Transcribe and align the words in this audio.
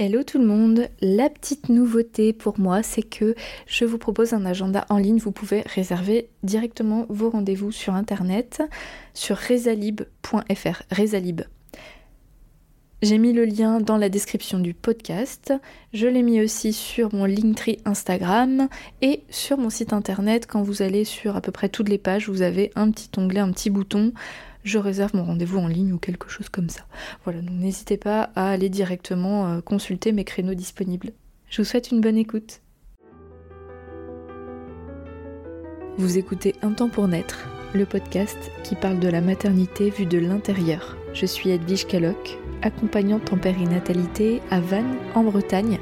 Hello 0.00 0.22
tout 0.22 0.38
le 0.38 0.46
monde, 0.46 0.86
la 1.00 1.28
petite 1.28 1.70
nouveauté 1.70 2.32
pour 2.32 2.60
moi 2.60 2.84
c'est 2.84 3.02
que 3.02 3.34
je 3.66 3.84
vous 3.84 3.98
propose 3.98 4.32
un 4.32 4.46
agenda 4.46 4.86
en 4.90 4.96
ligne, 4.96 5.18
vous 5.18 5.32
pouvez 5.32 5.62
réserver 5.62 6.28
directement 6.44 7.04
vos 7.08 7.30
rendez-vous 7.30 7.72
sur 7.72 7.94
internet 7.94 8.62
sur 9.12 9.36
rezalib.fr, 9.36 10.82
rezalib. 10.92 11.40
J'ai 13.02 13.18
mis 13.18 13.32
le 13.32 13.44
lien 13.44 13.80
dans 13.80 13.96
la 13.96 14.08
description 14.08 14.60
du 14.60 14.72
podcast, 14.72 15.52
je 15.92 16.06
l'ai 16.06 16.22
mis 16.22 16.40
aussi 16.40 16.72
sur 16.72 17.12
mon 17.12 17.24
Linktree 17.24 17.78
Instagram 17.84 18.68
et 19.02 19.24
sur 19.30 19.58
mon 19.58 19.70
site 19.70 19.92
internet. 19.92 20.46
Quand 20.46 20.62
vous 20.62 20.82
allez 20.82 21.04
sur 21.04 21.34
à 21.34 21.40
peu 21.40 21.50
près 21.50 21.68
toutes 21.68 21.88
les 21.88 21.98
pages, 21.98 22.28
vous 22.28 22.42
avez 22.42 22.70
un 22.76 22.92
petit 22.92 23.10
onglet, 23.16 23.40
un 23.40 23.50
petit 23.50 23.70
bouton 23.70 24.12
je 24.64 24.78
réserve 24.78 25.14
mon 25.14 25.24
rendez-vous 25.24 25.58
en 25.58 25.68
ligne 25.68 25.92
ou 25.92 25.98
quelque 25.98 26.28
chose 26.28 26.48
comme 26.48 26.68
ça. 26.68 26.82
Voilà, 27.24 27.40
donc 27.40 27.58
n'hésitez 27.58 27.96
pas 27.96 28.30
à 28.34 28.50
aller 28.50 28.68
directement 28.68 29.48
euh, 29.48 29.60
consulter 29.60 30.12
mes 30.12 30.24
créneaux 30.24 30.54
disponibles. 30.54 31.12
Je 31.48 31.62
vous 31.62 31.68
souhaite 31.68 31.90
une 31.90 32.00
bonne 32.00 32.18
écoute. 32.18 32.60
Vous 35.96 36.18
écoutez 36.18 36.54
Un 36.62 36.72
temps 36.72 36.88
pour 36.88 37.08
naître, 37.08 37.48
le 37.74 37.84
podcast 37.84 38.38
qui 38.62 38.74
parle 38.74 39.00
de 39.00 39.08
la 39.08 39.20
maternité 39.20 39.90
vue 39.90 40.06
de 40.06 40.18
l'intérieur. 40.18 40.96
Je 41.12 41.26
suis 41.26 41.50
Edwige 41.50 41.86
Caloc, 41.86 42.38
accompagnante 42.62 43.32
en 43.32 43.38
périnatalité 43.38 44.40
à 44.50 44.60
Vannes, 44.60 44.96
en 45.14 45.24
Bretagne, 45.24 45.78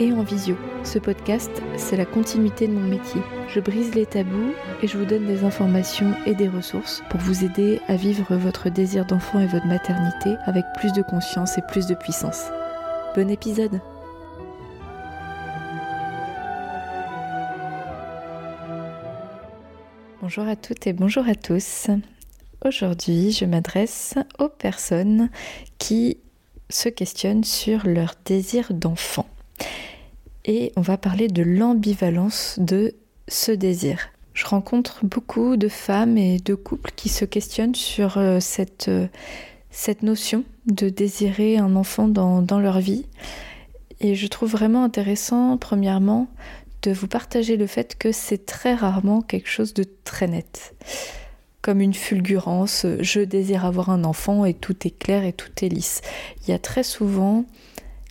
et 0.00 0.12
en 0.12 0.22
visio. 0.22 0.56
Ce 0.82 0.98
podcast, 0.98 1.50
c'est 1.76 1.96
la 1.96 2.06
continuité 2.06 2.66
de 2.66 2.72
mon 2.72 2.88
métier. 2.88 3.20
Je 3.48 3.60
brise 3.60 3.94
les 3.94 4.06
tabous 4.06 4.54
et 4.82 4.88
je 4.88 4.96
vous 4.96 5.04
donne 5.04 5.26
des 5.26 5.44
informations 5.44 6.14
et 6.26 6.34
des 6.34 6.48
ressources 6.48 7.02
pour 7.10 7.20
vous 7.20 7.44
aider 7.44 7.80
à 7.86 7.96
vivre 7.96 8.34
votre 8.34 8.70
désir 8.70 9.04
d'enfant 9.04 9.40
et 9.40 9.46
votre 9.46 9.66
maternité 9.66 10.36
avec 10.46 10.64
plus 10.78 10.92
de 10.94 11.02
conscience 11.02 11.58
et 11.58 11.62
plus 11.62 11.86
de 11.86 11.94
puissance. 11.94 12.46
Bon 13.14 13.28
épisode 13.28 13.80
Bonjour 20.22 20.46
à 20.46 20.56
toutes 20.56 20.86
et 20.86 20.92
bonjour 20.92 21.28
à 21.28 21.34
tous. 21.34 21.88
Aujourd'hui, 22.64 23.32
je 23.32 23.44
m'adresse 23.46 24.14
aux 24.38 24.48
personnes 24.48 25.28
qui 25.78 26.18
se 26.68 26.88
questionnent 26.88 27.42
sur 27.42 27.86
leur 27.86 28.14
désir 28.24 28.72
d'enfant 28.72 29.26
et 30.44 30.72
on 30.76 30.80
va 30.80 30.96
parler 30.96 31.28
de 31.28 31.42
l'ambivalence 31.42 32.58
de 32.58 32.94
ce 33.28 33.52
désir. 33.52 34.08
Je 34.34 34.46
rencontre 34.46 35.04
beaucoup 35.04 35.56
de 35.56 35.68
femmes 35.68 36.16
et 36.16 36.38
de 36.38 36.54
couples 36.54 36.92
qui 36.96 37.08
se 37.08 37.24
questionnent 37.24 37.74
sur 37.74 38.16
euh, 38.16 38.38
cette, 38.40 38.88
euh, 38.88 39.06
cette 39.70 40.02
notion 40.02 40.44
de 40.66 40.88
désirer 40.88 41.58
un 41.58 41.76
enfant 41.76 42.08
dans, 42.08 42.40
dans 42.42 42.60
leur 42.60 42.80
vie. 42.80 43.06
Et 44.00 44.14
je 44.14 44.26
trouve 44.28 44.50
vraiment 44.50 44.84
intéressant, 44.84 45.58
premièrement, 45.58 46.28
de 46.82 46.92
vous 46.92 47.08
partager 47.08 47.56
le 47.56 47.66
fait 47.66 47.96
que 47.98 48.12
c'est 48.12 48.46
très 48.46 48.74
rarement 48.74 49.20
quelque 49.20 49.50
chose 49.50 49.74
de 49.74 49.84
très 50.04 50.26
net. 50.26 50.74
Comme 51.60 51.82
une 51.82 51.92
fulgurance, 51.92 52.86
je 53.00 53.20
désire 53.20 53.66
avoir 53.66 53.90
un 53.90 54.04
enfant 54.04 54.46
et 54.46 54.54
tout 54.54 54.86
est 54.86 54.98
clair 54.98 55.24
et 55.24 55.34
tout 55.34 55.50
est 55.62 55.68
lisse. 55.68 56.00
Il 56.42 56.50
y 56.50 56.54
a 56.54 56.58
très 56.58 56.82
souvent 56.82 57.44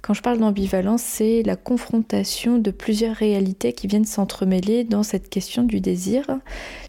quand 0.01 0.13
je 0.13 0.21
parle 0.21 0.39
d'ambivalence, 0.39 1.01
c'est 1.01 1.43
la 1.43 1.55
confrontation 1.55 2.57
de 2.57 2.71
plusieurs 2.71 3.15
réalités 3.15 3.73
qui 3.73 3.87
viennent 3.87 4.05
s'entremêler 4.05 4.83
dans 4.83 5.03
cette 5.03 5.29
question 5.29 5.63
du 5.63 5.81
désir. 5.81 6.25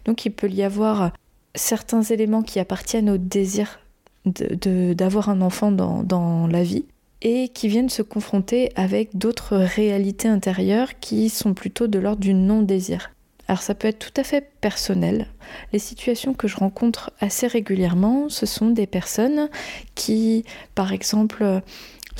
Donc 0.05 0.25
il 0.25 0.31
peut 0.31 0.49
y 0.49 0.63
avoir 0.63 1.11
certains 1.55 2.03
éléments 2.03 2.43
qui 2.43 2.59
appartiennent 2.59 3.09
au 3.09 3.17
désir 3.17 3.79
d'avoir 4.25 5.29
un 5.29 5.41
enfant 5.41 5.71
dans, 5.71 6.47
la 6.47 6.63
vie 6.63 6.85
et 7.23 7.49
qui 7.49 7.67
viennent 7.67 7.89
se 7.89 8.01
confronter 8.01 8.71
avec 8.75 9.17
d'autres 9.17 9.57
réalités 9.57 10.27
intérieures 10.27 10.99
qui 10.99 11.29
sont 11.29 11.53
plutôt 11.53 11.87
de 11.87 11.99
l'ordre 11.99 12.21
du 12.21 12.33
non-désir. 12.33 13.11
Alors 13.47 13.61
ça 13.61 13.75
peut 13.75 13.87
être 13.87 13.99
tout 13.99 14.21
à 14.21 14.23
fait 14.23 14.49
personnel. 14.61 15.27
Les 15.73 15.79
situations 15.79 16.33
que 16.33 16.47
je 16.47 16.55
rencontre 16.55 17.11
assez 17.19 17.47
régulièrement, 17.47 18.29
ce 18.29 18.45
sont 18.45 18.69
des 18.69 18.87
personnes 18.87 19.49
qui, 19.93 20.45
par 20.73 20.93
exemple, 20.93 21.61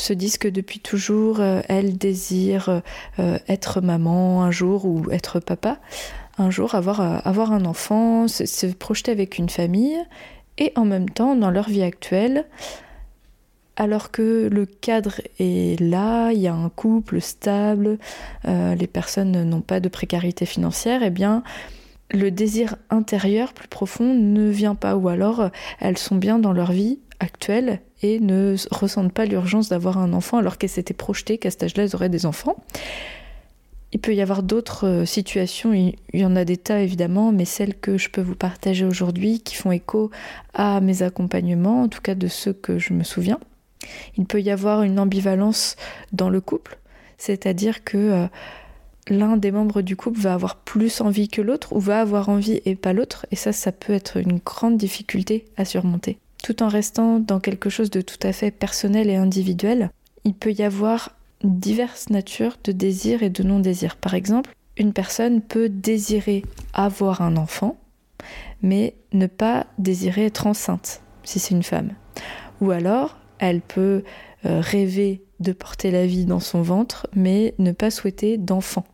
se 0.01 0.13
disent 0.13 0.37
que 0.37 0.47
depuis 0.47 0.79
toujours, 0.79 1.39
euh, 1.39 1.61
elles 1.69 1.97
désirent 1.97 2.81
euh, 3.19 3.37
être 3.47 3.81
maman 3.81 4.43
un 4.43 4.51
jour 4.51 4.85
ou 4.85 5.09
être 5.11 5.39
papa 5.39 5.77
un 6.37 6.49
jour, 6.49 6.75
avoir, 6.75 7.01
euh, 7.01 7.19
avoir 7.23 7.51
un 7.51 7.65
enfant, 7.65 8.27
se, 8.27 8.65
projeter 8.67 9.11
avec 9.11 9.37
une 9.37 9.49
famille, 9.49 9.97
et 10.57 10.73
en 10.75 10.85
même 10.85 11.09
temps, 11.09 11.35
dans 11.35 11.51
leur 11.51 11.69
vie 11.69 11.83
actuelle, 11.83 12.45
alors 13.75 14.11
que 14.11 14.49
le 14.51 14.65
cadre 14.65 15.21
est 15.39 15.79
là, 15.79 16.31
il 16.31 16.39
y 16.39 16.47
a 16.47 16.53
un 16.53 16.69
couple 16.69 17.21
stable, 17.21 17.97
les 18.45 18.87
personnes 18.87 19.43
n'ont 19.43 19.61
pas 19.61 19.79
de 19.79 19.87
précarité 19.87 20.45
financière, 20.45 21.01
eh 21.03 21.09
bien, 21.09 21.43
le 22.11 22.31
désir 22.31 22.75
intérieur 22.89 23.53
plus 23.53 23.69
profond 23.69 24.13
ne 24.13 24.49
vient 24.49 24.75
pas, 24.75 24.95
ou 24.95 25.07
alors 25.07 25.49
elles 25.79 25.97
sont 25.97 26.15
bien 26.15 26.37
dans 26.37 26.53
leur 26.53 26.71
vie 26.71 26.99
actuelle 27.21 27.81
et 28.01 28.19
ne 28.19 28.55
ressentent 28.71 29.13
pas 29.13 29.25
l'urgence 29.25 29.69
d'avoir 29.69 29.97
un 29.97 30.11
enfant 30.13 30.37
alors 30.37 30.57
qu'elles 30.57 30.69
s'étaient 30.69 30.93
projetées 30.93 31.37
qu'à 31.37 31.51
cet 31.51 31.63
âge-là, 31.63 31.83
elles 31.83 31.95
auraient 31.95 32.09
des 32.09 32.25
enfants. 32.25 32.55
Il 33.93 33.99
peut 33.99 34.15
y 34.15 34.21
avoir 34.21 34.41
d'autres 34.41 34.87
euh, 34.87 35.05
situations, 35.05 35.73
il 35.73 35.95
y 36.13 36.25
en 36.25 36.35
a 36.35 36.45
des 36.45 36.57
tas 36.57 36.81
évidemment, 36.81 37.31
mais 37.31 37.45
celles 37.45 37.77
que 37.77 37.97
je 37.97 38.09
peux 38.09 38.21
vous 38.21 38.35
partager 38.35 38.85
aujourd'hui 38.85 39.41
qui 39.41 39.55
font 39.55 39.71
écho 39.71 40.11
à 40.53 40.79
mes 40.81 41.03
accompagnements, 41.03 41.83
en 41.83 41.87
tout 41.89 42.01
cas 42.01 42.15
de 42.15 42.27
ceux 42.27 42.53
que 42.53 42.79
je 42.79 42.93
me 42.93 43.03
souviens. 43.03 43.39
Il 44.17 44.25
peut 44.25 44.41
y 44.41 44.49
avoir 44.49 44.83
une 44.83 44.97
ambivalence 44.97 45.75
dans 46.13 46.29
le 46.29 46.39
couple, 46.39 46.79
c'est-à-dire 47.17 47.83
que 47.83 47.97
euh, 47.97 48.27
l'un 49.09 49.35
des 49.35 49.51
membres 49.51 49.81
du 49.81 49.97
couple 49.97 50.21
va 50.21 50.33
avoir 50.33 50.55
plus 50.55 51.01
envie 51.01 51.27
que 51.27 51.41
l'autre 51.41 51.73
ou 51.73 51.79
va 51.79 51.99
avoir 51.99 52.29
envie 52.29 52.61
et 52.63 52.75
pas 52.75 52.93
l'autre, 52.93 53.25
et 53.31 53.35
ça, 53.35 53.51
ça 53.51 53.73
peut 53.73 53.93
être 53.93 54.17
une 54.17 54.37
grande 54.37 54.77
difficulté 54.77 55.45
à 55.57 55.65
surmonter 55.65 56.17
tout 56.41 56.63
en 56.63 56.67
restant 56.67 57.19
dans 57.19 57.39
quelque 57.39 57.69
chose 57.69 57.89
de 57.89 58.01
tout 58.01 58.19
à 58.23 58.33
fait 58.33 58.51
personnel 58.51 59.09
et 59.09 59.15
individuel, 59.15 59.91
il 60.23 60.33
peut 60.33 60.51
y 60.51 60.63
avoir 60.63 61.15
diverses 61.43 62.09
natures 62.09 62.57
de 62.63 62.71
désir 62.71 63.23
et 63.23 63.29
de 63.29 63.43
non-désir. 63.43 63.95
Par 63.95 64.13
exemple, 64.13 64.55
une 64.77 64.93
personne 64.93 65.41
peut 65.41 65.69
désirer 65.69 66.43
avoir 66.73 67.21
un 67.21 67.37
enfant, 67.37 67.77
mais 68.61 68.95
ne 69.13 69.27
pas 69.27 69.67
désirer 69.77 70.25
être 70.25 70.47
enceinte, 70.47 71.01
si 71.23 71.39
c'est 71.39 71.53
une 71.53 71.63
femme. 71.63 71.91
Ou 72.61 72.71
alors, 72.71 73.17
elle 73.39 73.61
peut 73.61 74.03
euh, 74.45 74.59
rêver 74.61 75.23
de 75.39 75.51
porter 75.51 75.89
la 75.91 76.05
vie 76.05 76.25
dans 76.25 76.39
son 76.39 76.61
ventre, 76.61 77.07
mais 77.15 77.55
ne 77.57 77.71
pas 77.71 77.89
souhaiter 77.89 78.37
d'enfant. 78.37 78.85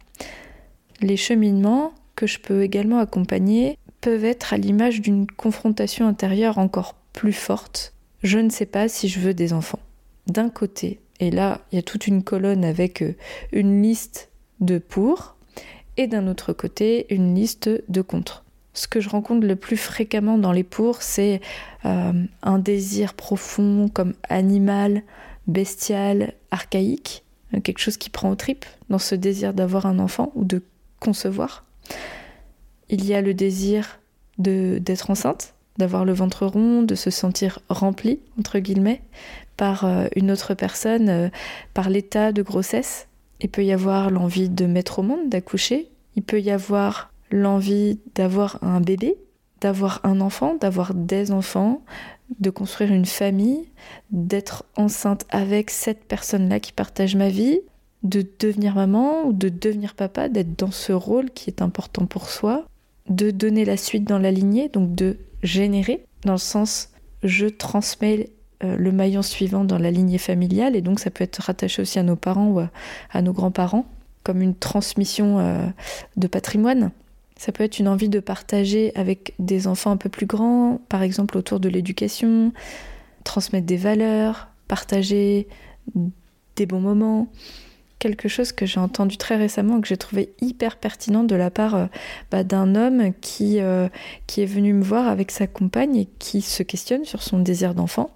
Les 1.02 1.18
cheminements 1.18 1.92
que 2.16 2.26
je 2.26 2.40
peux 2.40 2.64
également 2.64 3.00
accompagner 3.00 3.78
peuvent 4.02 4.26
être 4.26 4.54
à 4.54 4.58
l'image 4.58 5.02
d'une 5.02 5.28
confrontation 5.28 6.08
intérieure 6.08 6.58
encore 6.58 6.96
plus 7.18 7.34
forte, 7.34 7.94
je 8.22 8.38
ne 8.38 8.52
sais 8.52 8.68
pas 8.68 8.88
si 8.88 9.08
je 9.10 9.20
veux 9.20 9.34
des 9.34 9.52
enfants. 9.52 9.80
D'un 10.28 10.50
côté, 10.50 11.00
et 11.20 11.32
là, 11.32 11.62
il 11.72 11.78
y 11.78 11.80
a 11.80 11.82
toute 11.82 12.06
une 12.06 12.22
colonne 12.22 12.64
avec 12.64 13.02
euh, 13.02 13.16
une 13.52 13.82
liste 13.82 14.30
de 14.60 14.78
pour, 14.78 15.36
et 15.98 16.06
d'un 16.06 16.28
autre 16.28 16.54
côté, 16.54 17.08
une 17.10 17.34
liste 17.34 17.72
de 17.90 18.02
contre. 18.04 18.44
Ce 18.76 18.88
que 18.88 19.00
je 19.00 19.10
rencontre 19.10 19.48
le 19.48 19.56
plus 19.56 19.78
fréquemment 19.78 20.38
dans 20.38 20.52
les 20.52 20.64
pour, 20.64 21.02
c'est 21.02 21.42
euh, 21.86 22.14
un 22.44 22.60
désir 22.60 23.16
profond 23.16 23.90
comme 23.92 24.14
animal, 24.30 25.02
bestial, 25.48 26.36
archaïque, 26.52 27.24
quelque 27.64 27.80
chose 27.80 27.98
qui 27.98 28.12
prend 28.12 28.30
aux 28.30 28.36
tripes 28.36 28.68
dans 28.92 29.00
ce 29.00 29.16
désir 29.16 29.56
d'avoir 29.56 29.88
un 29.88 29.98
enfant 29.98 30.32
ou 30.36 30.46
de 30.46 30.62
concevoir. 31.00 31.66
Il 32.90 33.04
y 33.06 33.16
a 33.16 33.22
le 33.22 33.34
désir 33.34 34.00
d'être 34.38 35.10
enceinte, 35.10 35.56
d'avoir 35.78 36.06
le 36.06 36.14
ventre 36.14 36.46
rond, 36.46 36.84
de 36.84 36.96
se 36.96 37.10
sentir 37.10 37.60
rempli, 37.70 38.20
entre 38.40 38.60
guillemets, 38.60 39.02
par 39.58 39.86
euh, 39.86 40.08
une 40.16 40.32
autre 40.32 40.54
personne, 40.54 41.10
euh, 41.10 41.30
par 41.74 41.90
l'état 41.90 42.32
de 42.32 42.42
grossesse. 42.42 43.08
Il 43.42 43.50
peut 43.50 43.64
y 43.64 43.72
avoir 43.72 44.10
l'envie 44.10 44.50
de 44.50 44.66
mettre 44.66 45.00
au 45.00 45.04
monde, 45.04 45.30
d'accoucher. 45.30 45.90
Il 46.16 46.24
peut 46.24 46.42
y 46.42 46.52
avoir 46.52 47.12
l'envie 47.32 48.00
d'avoir 48.16 48.64
un 48.64 48.82
bébé, 48.82 49.18
d'avoir 49.62 50.02
un 50.04 50.22
enfant, 50.22 50.56
d'avoir 50.56 50.94
des 50.94 51.32
enfants, 51.32 51.82
de 52.40 52.50
construire 52.50 52.92
une 52.92 53.06
famille, 53.06 53.70
d'être 54.12 54.66
enceinte 54.76 55.26
avec 55.30 55.70
cette 55.70 56.06
personne-là 56.06 56.60
qui 56.60 56.74
partage 56.74 57.16
ma 57.16 57.30
vie, 57.30 57.60
de 58.04 58.26
devenir 58.40 58.76
maman 58.76 59.26
ou 59.26 59.34
de 59.34 59.50
devenir 59.50 59.94
papa, 59.96 60.30
d'être 60.30 60.58
dans 60.58 60.72
ce 60.72 60.94
rôle 60.94 61.30
qui 61.32 61.50
est 61.50 61.62
important 61.62 62.06
pour 62.06 62.30
soi, 62.30 62.66
de 63.10 63.32
donner 63.32 63.66
la 63.66 63.78
suite 63.78 64.04
dans 64.04 64.20
la 64.20 64.32
lignée, 64.32 64.70
donc 64.70 64.94
de 64.94 65.18
générer, 65.44 66.04
dans 66.24 66.34
le 66.34 66.38
sens 66.38 66.90
je 67.24 67.48
transmets 67.48 68.30
euh, 68.64 68.76
le 68.76 68.92
maillon 68.92 69.22
suivant 69.22 69.64
dans 69.64 69.78
la 69.78 69.92
lignée 69.92 70.18
familiale, 70.18 70.76
et 70.76 70.82
donc 70.82 71.00
ça 71.00 71.10
peut 71.10 71.24
être 71.24 71.38
rattaché 71.38 71.82
aussi 71.82 72.00
à 72.00 72.04
nos 72.04 72.16
parents 72.16 72.48
ou 72.48 72.60
à, 73.12 73.22
nos 73.22 73.34
grands-parents, 73.34 73.86
comme 74.24 74.42
une 74.42 74.56
transmission 74.56 75.40
euh, 75.40 75.68
de 76.16 76.28
patrimoine. 76.28 76.92
Ça 77.38 77.52
peut 77.52 77.64
être 77.64 77.78
une 77.78 77.88
envie 77.88 78.10
de 78.10 78.20
partager 78.20 78.92
avec 78.96 79.36
des 79.38 79.68
enfants 79.68 79.92
un 79.92 79.98
peu 79.98 80.10
plus 80.10 80.26
grands, 80.26 80.82
par 80.90 81.04
exemple 81.04 81.38
autour 81.38 81.60
de 81.60 81.70
l'éducation, 81.70 82.52
transmettre 83.24 83.68
des 83.68 83.78
valeurs, 83.78 84.48
partager 84.68 85.48
des 86.56 86.66
bons 86.66 86.80
moments. 86.80 87.28
Quelque 88.00 88.28
chose 88.28 88.52
que 88.52 88.66
j'ai 88.66 88.80
entendu 88.80 89.18
très 89.18 89.38
récemment, 89.38 89.82
que 89.82 89.88
j'ai 89.88 89.98
trouvé 89.98 90.30
hyper 90.40 90.78
pertinent 90.78 91.24
de 91.24 91.36
la 91.36 91.50
part 91.50 91.76
euh, 91.76 91.86
bah, 92.30 92.44
d'un 92.44 92.76
homme 92.76 93.12
qui, 93.22 93.60
euh, 93.60 93.90
qui 94.28 94.42
est 94.42 94.46
venu 94.46 94.74
me 94.74 94.84
voir 94.84 95.08
avec 95.08 95.32
sa 95.32 95.48
compagne 95.48 95.96
et 95.96 96.08
qui 96.20 96.42
se 96.42 96.62
questionne 96.62 97.06
sur 97.06 97.24
son 97.24 97.40
désir 97.40 97.74
d'enfant. 97.74 98.12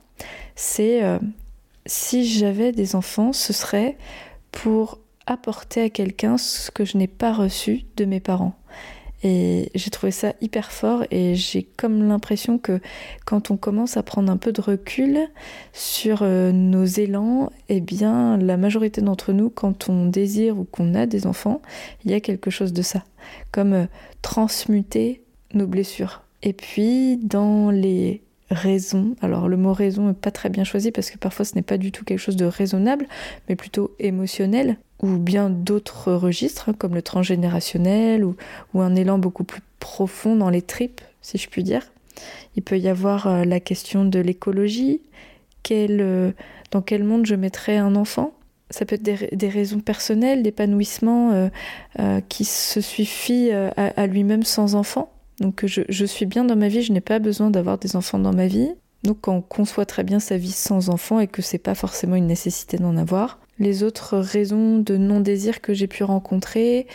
C'est 0.55 1.03
euh, 1.03 1.17
si 1.87 2.27
j'avais 2.27 2.71
des 2.71 2.95
enfants, 2.95 3.33
ce 3.33 3.53
serait 3.53 3.97
pour 4.51 4.99
apporter 5.25 5.81
à 5.81 5.89
quelqu'un 5.89 6.37
ce 6.37 6.69
que 6.71 6.85
je 6.85 6.97
n'ai 6.97 7.07
pas 7.07 7.33
reçu 7.33 7.85
de 7.97 8.05
mes 8.05 8.19
parents. 8.19 8.55
Et 9.23 9.69
j'ai 9.75 9.91
trouvé 9.91 10.11
ça 10.11 10.33
hyper 10.41 10.71
fort 10.71 11.03
et 11.11 11.35
j'ai 11.35 11.63
comme 11.63 12.07
l'impression 12.07 12.57
que 12.57 12.79
quand 13.25 13.51
on 13.51 13.57
commence 13.57 13.95
à 13.97 14.03
prendre 14.03 14.31
un 14.31 14.37
peu 14.37 14.51
de 14.51 14.61
recul 14.61 15.19
sur 15.73 16.19
euh, 16.23 16.51
nos 16.51 16.85
élans, 16.85 17.51
eh 17.69 17.81
bien 17.81 18.37
la 18.37 18.57
majorité 18.57 19.01
d'entre 19.01 19.31
nous, 19.31 19.49
quand 19.49 19.89
on 19.89 20.07
désire 20.07 20.57
ou 20.57 20.63
qu'on 20.63 20.95
a 20.95 21.05
des 21.05 21.27
enfants, 21.27 21.61
il 22.03 22.11
y 22.11 22.13
a 22.15 22.19
quelque 22.19 22.49
chose 22.49 22.73
de 22.73 22.81
ça, 22.81 23.03
comme 23.51 23.73
euh, 23.73 23.85
transmuter 24.23 25.21
nos 25.53 25.67
blessures. 25.67 26.23
Et 26.41 26.53
puis 26.53 27.17
dans 27.17 27.69
les 27.69 28.21
raisons, 28.49 29.15
alors 29.21 29.47
le 29.47 29.55
mot 29.55 29.71
raison 29.71 30.07
n'est 30.07 30.13
pas 30.13 30.31
très 30.31 30.49
bien 30.49 30.63
choisi 30.63 30.91
parce 30.91 31.11
que 31.11 31.17
parfois 31.17 31.45
ce 31.45 31.55
n'est 31.55 31.61
pas 31.61 31.77
du 31.77 31.91
tout 31.91 32.03
quelque 32.03 32.19
chose 32.19 32.35
de 32.35 32.45
raisonnable, 32.45 33.07
mais 33.47 33.55
plutôt 33.55 33.95
émotionnel 33.99 34.77
ou 35.01 35.17
bien 35.17 35.49
d'autres 35.49 36.13
registres, 36.13 36.69
hein, 36.69 36.73
comme 36.77 36.95
le 36.95 37.01
transgénérationnel, 37.01 38.23
ou, 38.23 38.35
un 38.75 38.95
élan 38.95 39.17
beaucoup 39.17 39.43
plus 39.43 39.61
profond 39.79 40.35
dans 40.35 40.49
les 40.49 40.61
tripes, 40.61 41.01
si 41.21 41.37
je 41.37 41.49
puis 41.49 41.63
dire. 41.63 41.91
Il 42.55 42.63
peut 42.63 42.77
y 42.77 42.87
avoir 42.87 43.27
euh, 43.27 43.43
la 43.43 43.59
question 43.59 44.05
de 44.05 44.19
l'écologie, 44.19 45.01
euh, 45.71 46.31
dans 46.71 46.81
quel 46.81 47.03
monde 47.03 47.25
je 47.25 47.35
mettrais 47.35 47.77
un 47.77 47.95
enfant? 47.95 48.33
Ça 48.69 48.85
peut 48.85 48.95
être 48.95 49.03
des, 49.03 49.49
raisons 49.49 49.79
personnelles, 49.79 50.43
d'épanouissement 50.43 51.49
euh, 51.99 52.21
qui 52.29 52.45
se 52.45 52.79
suffit 52.79 53.51
à, 53.51 54.07
lui-même 54.07 54.43
sans 54.43 54.75
enfant. 54.75 55.11
Donc 55.41 55.65
je, 55.65 55.81
je, 55.89 56.05
suis 56.05 56.25
bien 56.25 56.45
dans 56.45 56.55
ma 56.55 56.69
vie, 56.69 56.81
je 56.81 56.93
n'ai 56.93 57.01
pas 57.01 57.19
besoin 57.19 57.49
d'avoir 57.49 57.77
des 57.79 57.97
enfants 57.97 58.17
dans 58.17 58.33
ma 58.33 58.47
vie. 58.47 58.69
Donc 59.03 59.27
on 59.27 59.41
conçoit 59.41 59.85
très 59.85 60.03
bien 60.03 60.19
sa 60.19 60.37
vie 60.37 60.51
sans 60.51 60.89
enfant 60.89 61.19
et 61.19 61.27
que 61.27 61.41
c'est 61.41 61.57
pas 61.57 61.75
forcément 61.75 62.15
une 62.15 62.27
nécessité 62.27 62.77
d'en 62.77 62.95
avoir, 62.95 63.39
les 63.61 63.83
autres 63.83 64.17
raisons 64.17 64.79
de 64.79 64.97
non-désir 64.97 65.61
que 65.61 65.73
j'ai 65.73 65.87
pu 65.87 66.03
rencontrer 66.03 66.87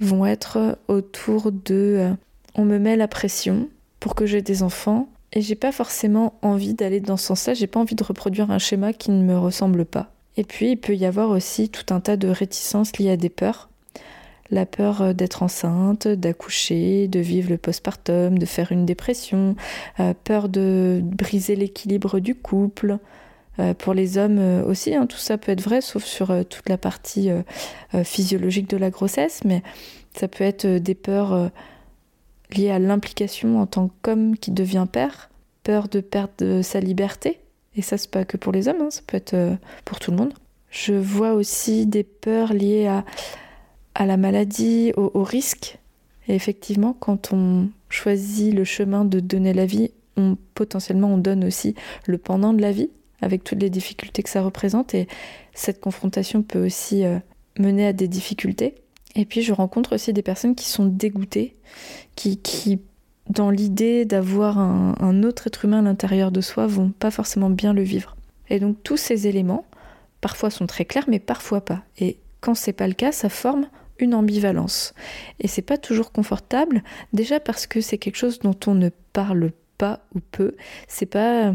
vont 0.00 0.24
être 0.24 0.78
autour 0.88 1.50
de 1.50 1.96
euh, 1.98 2.12
on 2.54 2.64
me 2.64 2.78
met 2.78 2.96
la 2.96 3.08
pression 3.08 3.68
pour 3.98 4.14
que 4.14 4.24
j'ai 4.24 4.40
des 4.40 4.62
enfants 4.62 5.08
et 5.32 5.40
j'ai 5.40 5.56
pas 5.56 5.72
forcément 5.72 6.34
envie 6.42 6.74
d'aller 6.74 7.00
dans 7.00 7.16
ce 7.16 7.26
sens-là, 7.26 7.54
j'ai 7.54 7.66
pas 7.66 7.80
envie 7.80 7.94
de 7.96 8.04
reproduire 8.04 8.50
un 8.50 8.58
schéma 8.58 8.92
qui 8.92 9.10
ne 9.10 9.24
me 9.24 9.36
ressemble 9.36 9.84
pas. 9.84 10.12
Et 10.36 10.44
puis 10.44 10.70
il 10.72 10.76
peut 10.76 10.94
y 10.94 11.06
avoir 11.06 11.30
aussi 11.30 11.68
tout 11.68 11.92
un 11.92 12.00
tas 12.00 12.16
de 12.16 12.28
réticences 12.28 12.96
liées 12.98 13.10
à 13.10 13.16
des 13.16 13.28
peurs. 13.28 13.68
La 14.50 14.64
peur 14.64 15.02
euh, 15.02 15.12
d'être 15.14 15.42
enceinte, 15.42 16.06
d'accoucher, 16.06 17.08
de 17.08 17.18
vivre 17.18 17.50
le 17.50 17.58
postpartum, 17.58 18.38
de 18.38 18.46
faire 18.46 18.70
une 18.70 18.86
dépression, 18.86 19.56
euh, 19.98 20.14
peur 20.22 20.48
de 20.48 21.00
briser 21.02 21.56
l'équilibre 21.56 22.20
du 22.20 22.36
couple, 22.36 22.98
euh, 23.58 23.74
pour 23.74 23.92
les 23.92 24.16
hommes 24.16 24.38
euh, 24.38 24.64
aussi, 24.64 24.94
hein, 24.94 25.06
tout 25.06 25.18
ça 25.18 25.36
peut 25.36 25.52
être 25.52 25.60
vrai, 25.60 25.82
sauf 25.82 26.04
sur 26.04 26.30
euh, 26.30 26.42
toute 26.42 26.68
la 26.68 26.78
partie 26.78 27.30
physiologique 28.04 28.68
de 28.70 28.76
la 28.76 28.90
grossesse, 28.90 29.42
mais 29.44 29.62
ça 30.14 30.28
peut 30.28 30.44
être 30.44 30.66
des 30.66 30.94
peurs 30.94 31.50
liées 32.56 32.70
à 32.70 32.78
l'implication 32.78 33.60
en 33.60 33.66
tant 33.66 33.90
qu'homme 34.00 34.36
qui 34.36 34.50
devient 34.50 34.86
père, 34.90 35.30
peur 35.62 35.88
de 35.88 36.00
perdre 36.00 36.62
sa 36.62 36.80
liberté, 36.80 37.40
et 37.76 37.82
ça 37.82 37.98
c'est 37.98 38.10
pas 38.10 38.24
que 38.24 38.36
pour 38.36 38.52
les 38.52 38.68
hommes, 38.68 38.80
hein, 38.80 38.90
ça 38.90 39.02
peut 39.06 39.16
être 39.16 39.36
pour 39.84 39.98
tout 39.98 40.10
le 40.10 40.16
monde. 40.16 40.32
Je 40.70 40.94
vois 40.94 41.34
aussi 41.34 41.86
des 41.86 42.02
peurs 42.02 42.54
liées 42.54 42.86
à, 42.86 44.06
la 44.06 44.16
maladie, 44.16 44.92
au, 44.96 45.10
au 45.12 45.22
risque. 45.22 45.78
Et 46.28 46.34
effectivement, 46.34 46.96
quand 46.98 47.32
on 47.32 47.68
choisit 47.90 48.54
le 48.54 48.64
chemin 48.64 49.04
de 49.04 49.20
donner 49.20 49.52
la 49.52 49.66
vie, 49.66 49.90
on, 50.16 50.38
potentiellement 50.54 51.08
on 51.08 51.18
donne 51.18 51.44
aussi 51.44 51.74
le 52.06 52.16
pendant 52.16 52.54
de 52.54 52.62
la 52.62 52.72
vie 52.72 52.88
avec 53.22 53.44
toutes 53.44 53.62
les 53.62 53.70
difficultés 53.70 54.22
que 54.22 54.28
ça 54.28 54.42
représente. 54.42 54.94
Et 54.94 55.08
cette 55.54 55.80
confrontation 55.80 56.42
peut 56.42 56.66
aussi 56.66 57.04
euh, 57.04 57.18
mener 57.58 57.86
à 57.86 57.92
des 57.92 58.08
difficultés. 58.08 58.74
Et 59.14 59.24
puis 59.24 59.42
je 59.42 59.52
rencontre 59.52 59.94
aussi 59.94 60.12
des 60.12 60.22
personnes 60.22 60.54
qui 60.54 60.68
sont 60.68 60.86
dégoûtées, 60.86 61.56
qui, 62.16 62.38
qui 62.38 62.80
dans 63.28 63.50
l'idée 63.50 64.04
d'avoir 64.04 64.58
un, 64.58 65.22
autre 65.22 65.46
être 65.46 65.64
humain 65.64 65.78
à 65.78 65.82
l'intérieur 65.82 66.32
de 66.32 66.40
soi, 66.40 66.66
vont 66.66 66.90
pas 66.90 67.10
forcément 67.10 67.50
bien 67.50 67.72
le 67.72 67.82
vivre. 67.82 68.16
Et 68.50 68.58
donc 68.58 68.76
tous 68.82 68.96
ces 68.96 69.26
éléments, 69.26 69.64
parfois 70.20 70.50
sont 70.50 70.66
très 70.66 70.84
clairs, 70.84 71.04
mais 71.08 71.20
parfois 71.20 71.60
pas. 71.64 71.82
Et 71.98 72.18
quand 72.40 72.54
c'est 72.54 72.72
pas 72.72 72.88
le 72.88 72.94
cas, 72.94 73.12
ça 73.12 73.28
forme 73.28 73.68
une 73.98 74.14
ambivalence. 74.14 74.94
Et 75.38 75.46
c'est 75.46 75.62
pas 75.62 75.78
toujours 75.78 76.10
confortable, 76.10 76.82
déjà 77.12 77.38
parce 77.38 77.66
que 77.66 77.80
c'est 77.80 77.98
quelque 77.98 78.16
chose 78.16 78.40
dont 78.40 78.56
on 78.66 78.74
ne 78.74 78.88
parle 79.12 79.52
pas 79.78 80.00
ou 80.14 80.20
peu. 80.20 80.56
C'est 80.88 81.06
pas 81.06 81.54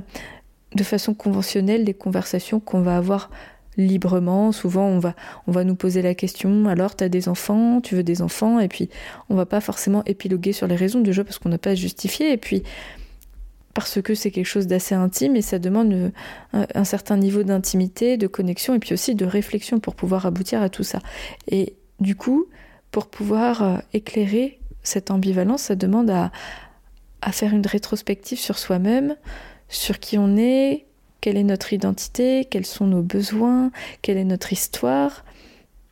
de 0.75 0.83
façon 0.83 1.13
conventionnelle 1.13 1.85
des 1.85 1.93
conversations 1.93 2.59
qu'on 2.59 2.81
va 2.81 2.97
avoir 2.97 3.29
librement. 3.77 4.51
Souvent, 4.51 4.85
on 4.85 4.99
va, 4.99 5.15
on 5.45 5.51
va 5.51 5.63
nous 5.63 5.75
poser 5.75 6.01
la 6.01 6.15
question 6.15 6.67
alors, 6.67 6.95
tu 6.95 7.03
as 7.03 7.09
des 7.09 7.29
enfants, 7.29 7.79
tu 7.81 7.95
veux 7.95 8.03
des 8.03 8.21
enfants, 8.21 8.59
et 8.59 8.67
puis 8.67 8.89
on 9.29 9.35
va 9.35 9.45
pas 9.45 9.61
forcément 9.61 10.03
épiloguer 10.05 10.51
sur 10.51 10.67
les 10.67 10.75
raisons 10.75 10.99
du 10.99 11.13
jeu 11.13 11.23
parce 11.23 11.39
qu'on 11.39 11.49
n'a 11.49 11.57
pas 11.57 11.71
à 11.71 11.75
justifier, 11.75 12.33
et 12.33 12.37
puis 12.37 12.63
parce 13.73 14.01
que 14.01 14.15
c'est 14.15 14.31
quelque 14.31 14.47
chose 14.47 14.65
d'assez 14.65 14.95
intime 14.95 15.35
et 15.35 15.43
ça 15.43 15.59
demande 15.59 16.11
un, 16.51 16.65
un 16.73 16.83
certain 16.83 17.15
niveau 17.15 17.43
d'intimité, 17.43 18.17
de 18.17 18.25
connexion 18.25 18.73
et 18.73 18.79
puis 18.79 18.93
aussi 18.93 19.13
de 19.13 19.23
réflexion 19.23 19.79
pour 19.79 19.93
pouvoir 19.93 20.25
aboutir 20.25 20.63
à 20.63 20.69
tout 20.69 20.83
ça. 20.83 20.99
Et 21.47 21.75
du 21.99 22.15
coup, 22.15 22.47
pour 22.89 23.05
pouvoir 23.05 23.61
euh, 23.61 23.77
éclairer 23.93 24.59
cette 24.81 25.11
ambivalence, 25.11 25.61
ça 25.63 25.75
demande 25.75 26.09
à 26.09 26.31
faire 27.31 27.53
une 27.53 27.67
rétrospective 27.67 28.39
sur 28.39 28.57
soi-même, 28.57 29.15
sur 29.69 29.99
qui 29.99 30.17
on 30.17 30.37
est, 30.37 30.85
quelle 31.21 31.37
est 31.37 31.43
notre 31.43 31.73
identité, 31.73 32.45
quels 32.45 32.65
sont 32.65 32.87
nos 32.87 33.01
besoins, 33.01 33.71
quelle 34.01 34.17
est 34.17 34.23
notre 34.23 34.53
histoire. 34.53 35.25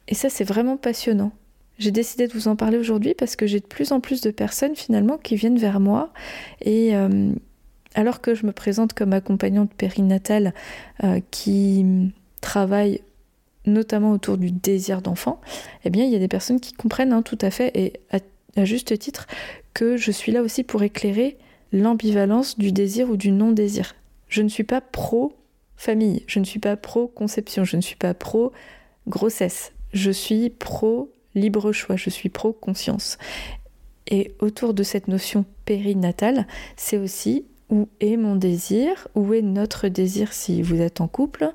Et 0.07 0.16
ça, 0.16 0.30
c'est 0.30 0.44
vraiment 0.44 0.77
passionnant. 0.77 1.31
J'ai 1.77 1.92
décidé 1.92 2.27
de 2.27 2.33
vous 2.33 2.48
en 2.48 2.56
parler 2.56 2.77
aujourd'hui 2.77 3.13
parce 3.16 3.36
que 3.36 3.48
j'ai 3.48 3.60
de 3.60 3.66
plus 3.66 3.92
en 3.92 4.00
plus 4.00 4.22
de 4.22 4.31
personnes 4.31 4.75
finalement 4.75 5.18
qui 5.18 5.36
viennent 5.36 5.57
vers 5.57 5.81
moi 5.81 6.13
et 6.62 6.95
euh, 6.95 7.33
alors 7.95 8.22
que 8.22 8.33
je 8.33 8.45
me 8.45 8.54
présente 8.54 8.94
comme 8.94 9.12
accompagnante 9.12 9.74
périnatale 9.74 10.54
euh, 11.04 11.19
qui 11.31 12.13
travaille 12.39 13.01
notamment 13.66 14.12
autour 14.12 14.38
du 14.38 14.51
désir 14.51 15.01
d'enfant, 15.01 15.42
eh 15.83 15.89
bien 15.89 16.06
il 16.06 16.11
y 16.11 16.16
a 16.16 16.19
des 16.19 16.30
personnes 16.30 16.61
qui 16.61 16.71
comprennent 16.71 17.11
hein, 17.11 17.23
tout 17.23 17.40
à 17.42 17.49
fait 17.49 17.71
et 17.76 17.94
à 18.56 18.64
juste 18.64 18.97
titre 18.97 19.28
que 19.73 19.97
je 19.97 20.11
suis 20.11 20.31
là 20.31 20.44
aussi 20.44 20.64
pour 20.64 20.81
éclairer 20.83 21.38
l'ambivalence 21.75 22.57
du 22.57 22.71
désir 22.71 23.09
ou 23.09 23.17
du 23.17 23.31
non-désir. 23.31 23.95
Je 24.29 24.41
ne 24.41 24.47
suis 24.47 24.63
pas 24.63 24.81
pro-famille, 24.81 26.23
je 26.25 26.39
ne 26.39 26.45
suis 26.45 26.59
pas 26.59 26.77
pro-conception, 26.77 27.65
je 27.65 27.75
ne 27.75 27.81
suis 27.81 27.97
pas 27.97 28.13
pro-grossesse, 28.13 29.73
je 29.94 30.09
suis 30.09 30.49
pro-libre 30.49 31.73
choix, 31.73 31.97
je 31.97 32.09
suis 32.09 32.29
pro-conscience. 32.29 33.17
Et 34.07 34.33
autour 34.39 34.73
de 34.73 34.83
cette 34.83 35.09
notion 35.09 35.45
périnatale, 35.65 36.47
c'est 36.77 36.97
aussi 36.97 37.45
où 37.69 37.89
est 37.99 38.15
mon 38.15 38.35
désir, 38.35 39.07
où 39.15 39.33
est 39.33 39.41
notre 39.41 39.87
désir 39.87 40.31
si 40.31 40.61
vous 40.61 40.79
êtes 40.79 41.01
en 41.01 41.07
couple, 41.07 41.51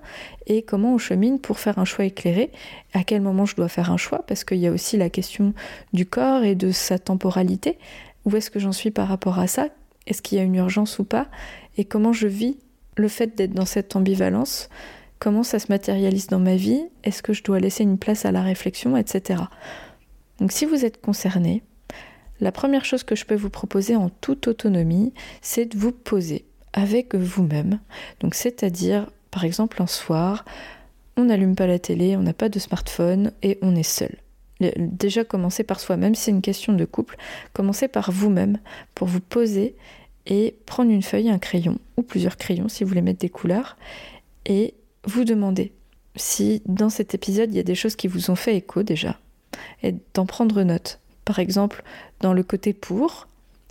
et 0.46 0.62
comment 0.62 0.94
on 0.94 0.98
chemine 0.98 1.38
pour 1.38 1.60
faire 1.60 1.78
un 1.78 1.84
choix 1.84 2.04
éclairé, 2.04 2.50
à 2.92 3.04
quel 3.04 3.22
moment 3.22 3.46
je 3.46 3.56
dois 3.56 3.68
faire 3.68 3.90
un 3.90 3.96
choix, 3.96 4.24
parce 4.26 4.44
qu'il 4.44 4.58
y 4.58 4.66
a 4.66 4.72
aussi 4.72 4.96
la 4.96 5.08
question 5.08 5.54
du 5.92 6.04
corps 6.04 6.42
et 6.42 6.56
de 6.56 6.72
sa 6.72 6.98
temporalité. 6.98 7.78
Où 8.26 8.36
est-ce 8.36 8.50
que 8.50 8.58
j'en 8.58 8.72
suis 8.72 8.90
par 8.90 9.08
rapport 9.08 9.38
à 9.38 9.46
ça? 9.46 9.68
Est-ce 10.06 10.22
qu'il 10.22 10.38
y 10.38 10.40
a 10.40 10.44
une 10.44 10.54
urgence 10.54 10.98
ou 10.98 11.04
pas 11.04 11.28
Et 11.76 11.84
comment 11.84 12.12
je 12.12 12.26
vis 12.26 12.58
le 12.96 13.08
fait 13.08 13.36
d'être 13.36 13.52
dans 13.52 13.66
cette 13.66 13.94
ambivalence 13.96 14.68
Comment 15.18 15.42
ça 15.42 15.58
se 15.58 15.70
matérialise 15.70 16.28
dans 16.28 16.38
ma 16.38 16.56
vie 16.56 16.82
Est-ce 17.04 17.22
que 17.22 17.32
je 17.32 17.42
dois 17.42 17.60
laisser 17.60 17.82
une 17.82 17.98
place 17.98 18.24
à 18.24 18.32
la 18.32 18.42
réflexion, 18.42 18.96
etc. 18.96 19.42
Donc 20.38 20.52
si 20.52 20.64
vous 20.64 20.84
êtes 20.84 21.00
concerné, 21.00 21.62
la 22.40 22.52
première 22.52 22.86
chose 22.86 23.04
que 23.04 23.14
je 23.14 23.26
peux 23.26 23.34
vous 23.34 23.50
proposer 23.50 23.96
en 23.96 24.08
toute 24.08 24.48
autonomie, 24.48 25.12
c'est 25.42 25.66
de 25.66 25.76
vous 25.76 25.92
poser 25.92 26.46
avec 26.72 27.14
vous-même. 27.14 27.80
Donc 28.20 28.34
c'est-à-dire, 28.34 29.10
par 29.30 29.44
exemple, 29.44 29.82
un 29.82 29.86
soir, 29.86 30.46
on 31.18 31.24
n'allume 31.24 31.54
pas 31.54 31.66
la 31.66 31.78
télé, 31.78 32.16
on 32.16 32.22
n'a 32.22 32.32
pas 32.32 32.48
de 32.48 32.58
smartphone 32.58 33.32
et 33.42 33.58
on 33.60 33.76
est 33.76 33.82
seul. 33.82 34.16
Déjà 34.76 35.24
commencer 35.24 35.64
par 35.64 35.80
soi-même, 35.80 36.14
c'est 36.14 36.30
une 36.30 36.42
question 36.42 36.72
de 36.72 36.84
couple. 36.84 37.16
Commencez 37.52 37.88
par 37.88 38.10
vous-même 38.10 38.58
pour 38.94 39.08
vous 39.08 39.20
poser 39.20 39.74
et 40.26 40.56
prendre 40.66 40.90
une 40.90 41.02
feuille, 41.02 41.30
un 41.30 41.38
crayon 41.38 41.78
ou 41.96 42.02
plusieurs 42.02 42.36
crayons 42.36 42.68
si 42.68 42.84
vous 42.84 42.88
voulez 42.88 43.02
mettre 43.02 43.20
des 43.20 43.30
couleurs 43.30 43.76
et 44.46 44.74
vous 45.04 45.24
demander 45.24 45.72
si 46.16 46.62
dans 46.66 46.90
cet 46.90 47.14
épisode 47.14 47.52
il 47.52 47.56
y 47.56 47.60
a 47.60 47.64
des 47.64 47.74
choses 47.74 47.96
qui 47.96 48.08
vous 48.08 48.30
ont 48.30 48.36
fait 48.36 48.56
écho 48.56 48.82
déjà 48.82 49.18
et 49.82 49.94
d'en 50.14 50.26
prendre 50.26 50.62
note. 50.62 51.00
Par 51.24 51.38
exemple, 51.38 51.82
dans 52.20 52.32
le 52.32 52.42
côté 52.42 52.72
pour, 52.72 53.28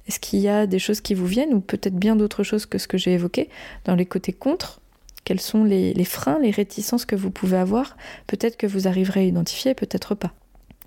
est-ce 0.07 0.19
qu'il 0.19 0.39
y 0.39 0.47
a 0.47 0.65
des 0.65 0.79
choses 0.79 1.01
qui 1.01 1.13
vous 1.13 1.25
viennent 1.25 1.53
ou 1.53 1.59
peut-être 1.59 1.95
bien 1.95 2.15
d'autres 2.15 2.43
choses 2.43 2.65
que 2.65 2.77
ce 2.77 2.87
que 2.87 2.97
j'ai 2.97 3.13
évoqué? 3.13 3.49
Dans 3.85 3.95
les 3.95 4.05
côtés 4.05 4.33
contre, 4.33 4.81
quels 5.23 5.41
sont 5.41 5.63
les, 5.63 5.93
les 5.93 6.05
freins, 6.05 6.39
les 6.39 6.51
réticences 6.51 7.05
que 7.05 7.15
vous 7.15 7.31
pouvez 7.31 7.57
avoir? 7.57 7.97
Peut-être 8.25 8.57
que 8.57 8.65
vous 8.65 8.87
arriverez 8.87 9.21
à 9.21 9.23
identifier, 9.23 9.75
peut-être 9.75 10.15
pas. 10.15 10.33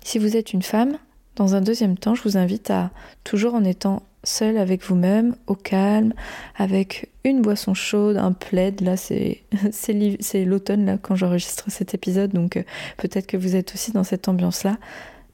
Si 0.03 0.19
vous 0.19 0.35
êtes 0.35 0.53
une 0.53 0.61
femme, 0.61 0.97
dans 1.35 1.55
un 1.55 1.61
deuxième 1.61 1.97
temps, 1.97 2.15
je 2.15 2.23
vous 2.23 2.37
invite 2.37 2.69
à, 2.69 2.91
toujours 3.23 3.55
en 3.55 3.63
étant 3.63 4.03
seul 4.23 4.57
avec 4.57 4.83
vous-même, 4.83 5.35
au 5.47 5.55
calme, 5.55 6.13
avec 6.55 7.09
une 7.23 7.41
boisson 7.41 7.73
chaude, 7.73 8.17
un 8.17 8.31
plaid. 8.31 8.81
Là, 8.81 8.97
c'est 8.97 9.43
l'automne 10.45 10.99
quand 11.01 11.15
j'enregistre 11.15 11.65
cet 11.69 11.93
épisode, 11.93 12.31
donc 12.31 12.57
euh, 12.57 12.63
peut-être 12.97 13.27
que 13.27 13.37
vous 13.37 13.55
êtes 13.55 13.73
aussi 13.73 13.91
dans 13.91 14.03
cette 14.03 14.27
ambiance-là, 14.27 14.77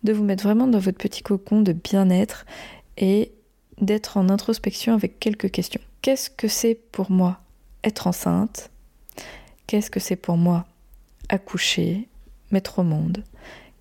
de 0.04 0.14
vous 0.14 0.24
mettre 0.24 0.44
vraiment 0.44 0.68
dans 0.68 0.80
votre 0.80 0.98
petit 0.98 1.24
cocon 1.24 1.62
de 1.62 1.74
bien-être 1.74 2.46
et 2.98 3.32
d'être 3.82 4.18
en 4.18 4.30
introspection 4.30 4.94
avec 4.94 5.20
quelques 5.20 5.52
questions. 5.52 5.82
Qu'est-ce 6.02 6.30
que 6.30 6.48
c'est 6.48 6.76
pour 6.76 7.12
moi 7.12 7.40
être 7.84 8.08
enceinte? 8.08 8.72
Qu'est-ce 9.68 9.92
que 9.92 10.00
c'est 10.00 10.16
pour 10.16 10.38
moi 10.38 10.66
accoucher, 11.28 12.08
mettre 12.52 12.80
au 12.80 12.84
monde? 12.84 13.24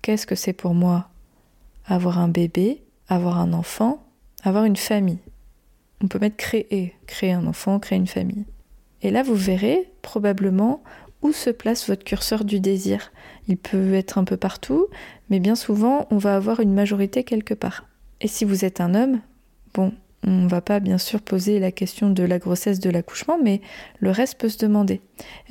Qu'est-ce 0.09 0.25
que 0.25 0.33
c'est 0.33 0.53
pour 0.53 0.73
moi 0.73 1.07
avoir 1.85 2.17
un 2.17 2.29
bébé, 2.29 2.81
avoir 3.09 3.37
un 3.37 3.53
enfant, 3.53 4.03
avoir 4.41 4.65
une 4.65 4.75
famille 4.75 5.19
On 6.03 6.07
peut 6.07 6.17
mettre 6.17 6.35
créer, 6.35 6.95
créer 7.05 7.31
un 7.31 7.45
enfant, 7.45 7.77
créer 7.77 7.99
une 7.99 8.07
famille. 8.07 8.45
Et 9.03 9.11
là, 9.11 9.21
vous 9.21 9.35
verrez 9.35 9.91
probablement 10.01 10.81
où 11.21 11.31
se 11.31 11.51
place 11.51 11.87
votre 11.87 12.03
curseur 12.03 12.43
du 12.43 12.59
désir. 12.59 13.11
Il 13.47 13.57
peut 13.57 13.93
être 13.93 14.17
un 14.17 14.23
peu 14.23 14.35
partout, 14.35 14.87
mais 15.29 15.39
bien 15.39 15.53
souvent, 15.53 16.07
on 16.09 16.17
va 16.17 16.35
avoir 16.35 16.59
une 16.59 16.73
majorité 16.73 17.23
quelque 17.23 17.53
part. 17.53 17.85
Et 18.19 18.27
si 18.27 18.45
vous 18.45 18.65
êtes 18.65 18.81
un 18.81 18.95
homme, 18.95 19.21
bon, 19.75 19.93
on 20.25 20.47
va 20.47 20.61
pas 20.61 20.79
bien 20.79 20.97
sûr 20.97 21.21
poser 21.21 21.59
la 21.59 21.71
question 21.71 22.09
de 22.09 22.23
la 22.23 22.39
grossesse, 22.39 22.79
de 22.79 22.89
l'accouchement, 22.89 23.37
mais 23.43 23.61
le 23.99 24.09
reste 24.09 24.39
peut 24.39 24.49
se 24.49 24.57
demander. 24.57 25.01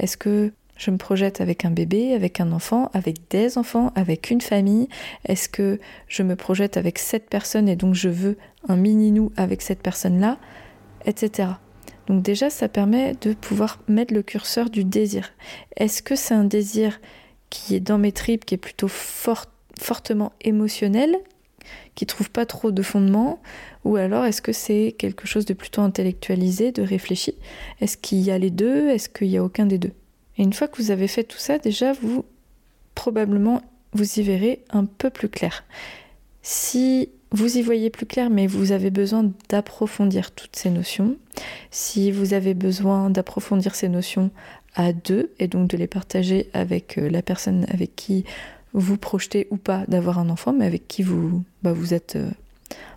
Est-ce 0.00 0.16
que 0.16 0.52
je 0.78 0.90
me 0.90 0.96
projette 0.96 1.40
avec 1.40 1.64
un 1.64 1.70
bébé, 1.70 2.14
avec 2.14 2.40
un 2.40 2.52
enfant, 2.52 2.90
avec 2.94 3.28
des 3.30 3.58
enfants, 3.58 3.92
avec 3.96 4.30
une 4.30 4.40
famille 4.40 4.88
Est-ce 5.26 5.48
que 5.48 5.80
je 6.06 6.22
me 6.22 6.36
projette 6.36 6.76
avec 6.76 6.98
cette 6.98 7.28
personne 7.28 7.68
et 7.68 7.76
donc 7.76 7.94
je 7.94 8.08
veux 8.08 8.38
un 8.68 8.76
mini-nous 8.76 9.32
avec 9.36 9.60
cette 9.60 9.82
personne-là 9.82 10.38
Etc. 11.04 11.48
Donc 12.06 12.22
déjà, 12.22 12.48
ça 12.48 12.68
permet 12.68 13.14
de 13.20 13.34
pouvoir 13.34 13.80
mettre 13.86 14.14
le 14.14 14.22
curseur 14.22 14.70
du 14.70 14.84
désir. 14.84 15.30
Est-ce 15.76 16.02
que 16.02 16.16
c'est 16.16 16.34
un 16.34 16.44
désir 16.44 17.00
qui 17.50 17.74
est 17.74 17.80
dans 17.80 17.98
mes 17.98 18.12
tripes, 18.12 18.44
qui 18.44 18.54
est 18.54 18.58
plutôt 18.58 18.88
fortement 18.88 20.32
émotionnel, 20.40 21.16
qui 21.94 22.06
trouve 22.06 22.30
pas 22.30 22.46
trop 22.46 22.70
de 22.70 22.82
fondement, 22.82 23.40
ou 23.84 23.96
alors 23.96 24.24
est-ce 24.24 24.40
que 24.40 24.52
c'est 24.52 24.94
quelque 24.98 25.26
chose 25.26 25.44
de 25.44 25.54
plutôt 25.54 25.82
intellectualisé, 25.82 26.72
de 26.72 26.82
réfléchi? 26.82 27.34
Est-ce 27.80 27.96
qu'il 27.96 28.18
y 28.20 28.30
a 28.30 28.38
les 28.38 28.50
deux? 28.50 28.88
Est-ce 28.88 29.08
qu'il 29.08 29.28
y 29.28 29.36
a 29.36 29.44
aucun 29.44 29.66
des 29.66 29.78
deux? 29.78 29.92
Et 30.38 30.42
une 30.42 30.52
fois 30.52 30.68
que 30.68 30.80
vous 30.80 30.90
avez 30.90 31.08
fait 31.08 31.24
tout 31.24 31.38
ça, 31.38 31.58
déjà 31.58 31.92
vous 31.92 32.24
probablement 32.94 33.62
vous 33.92 34.18
y 34.18 34.22
verrez 34.22 34.64
un 34.70 34.84
peu 34.84 35.10
plus 35.10 35.28
clair. 35.28 35.64
Si 36.42 37.10
vous 37.30 37.58
y 37.58 37.62
voyez 37.62 37.90
plus 37.90 38.06
clair, 38.06 38.30
mais 38.30 38.46
vous 38.46 38.72
avez 38.72 38.90
besoin 38.90 39.30
d'approfondir 39.48 40.30
toutes 40.30 40.56
ces 40.56 40.70
notions, 40.70 41.16
si 41.70 42.10
vous 42.10 42.32
avez 42.32 42.54
besoin 42.54 43.10
d'approfondir 43.10 43.74
ces 43.74 43.88
notions 43.88 44.30
à 44.74 44.92
deux 44.92 45.32
et 45.38 45.48
donc 45.48 45.68
de 45.68 45.76
les 45.76 45.86
partager 45.86 46.48
avec 46.52 46.98
euh, 46.98 47.08
la 47.10 47.22
personne 47.22 47.66
avec 47.70 47.96
qui 47.96 48.24
vous 48.72 48.96
projetez 48.96 49.48
ou 49.50 49.56
pas 49.56 49.84
d'avoir 49.88 50.18
un 50.18 50.28
enfant, 50.28 50.52
mais 50.52 50.66
avec 50.66 50.86
qui 50.88 51.02
vous, 51.02 51.42
bah, 51.62 51.72
vous 51.72 51.94
êtes 51.94 52.16
euh, 52.16 52.30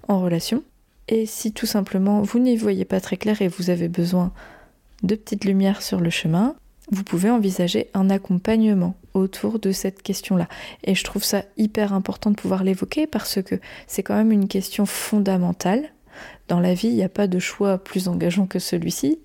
en 0.07 0.21
relation. 0.21 0.63
Et 1.07 1.25
si 1.25 1.51
tout 1.51 1.65
simplement 1.65 2.21
vous 2.21 2.39
n'y 2.39 2.55
voyez 2.55 2.85
pas 2.85 3.01
très 3.01 3.17
clair 3.17 3.41
et 3.41 3.47
vous 3.47 3.69
avez 3.69 3.87
besoin 3.87 4.31
de 5.03 5.15
petites 5.15 5.45
lumières 5.45 5.81
sur 5.81 5.99
le 5.99 6.09
chemin, 6.09 6.55
vous 6.89 7.03
pouvez 7.03 7.29
envisager 7.29 7.89
un 7.93 8.09
accompagnement 8.09 8.95
autour 9.13 9.59
de 9.59 9.71
cette 9.71 10.01
question-là. 10.01 10.47
Et 10.83 10.95
je 10.95 11.03
trouve 11.03 11.23
ça 11.23 11.43
hyper 11.57 11.93
important 11.93 12.31
de 12.31 12.35
pouvoir 12.35 12.63
l'évoquer 12.63 13.07
parce 13.07 13.41
que 13.41 13.59
c'est 13.87 14.03
quand 14.03 14.15
même 14.15 14.31
une 14.31 14.47
question 14.47 14.85
fondamentale. 14.85 15.91
Dans 16.47 16.59
la 16.59 16.73
vie, 16.73 16.87
il 16.87 16.95
n'y 16.95 17.03
a 17.03 17.09
pas 17.09 17.27
de 17.27 17.39
choix 17.39 17.77
plus 17.77 18.07
engageant 18.07 18.45
que 18.45 18.59
celui-ci. 18.59 19.19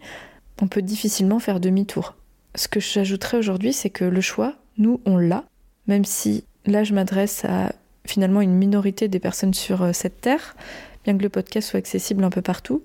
On 0.61 0.69
peut 0.69 0.83
difficilement 0.83 1.39
faire 1.39 1.61
demi-tour. 1.61 2.15
Ce 2.55 2.69
que 2.69 2.81
j'ajouterais 2.81 3.39
aujourd'hui, 3.39 3.73
c'est 3.73 3.91
que 3.91 4.05
le 4.05 4.21
choix, 4.21 4.55
nous, 4.79 5.01
on 5.05 5.17
l'a, 5.17 5.45
même 5.87 6.05
si 6.05 6.45
là 6.67 6.85
je 6.85 6.95
m'adresse 6.95 7.45
à 7.45 7.73
finalement 8.07 8.41
une 8.41 8.55
minorité 8.55 9.09
des 9.09 9.19
personnes 9.19 9.55
sur 9.55 9.83
euh, 9.83 9.93
cette 9.93 10.21
terre, 10.21 10.57
bien 11.05 11.17
que 11.19 11.23
le 11.23 11.29
podcast 11.29 11.71
soit 11.71 11.79
accessible 11.79 12.25
un 12.25 12.31
peu 12.31 12.43
partout, 12.43 12.83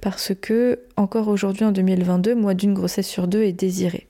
parce 0.00 0.32
que 0.34 0.80
encore 0.96 1.28
aujourd'hui 1.28 1.64
en 1.64 1.72
2022, 1.72 2.34
moi 2.34 2.54
d'une 2.54 2.74
grossesse 2.74 3.08
sur 3.08 3.28
deux 3.28 3.42
est 3.42 3.52
désirée. 3.52 4.08